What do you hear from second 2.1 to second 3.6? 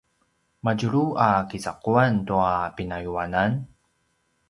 tua pinayuanan?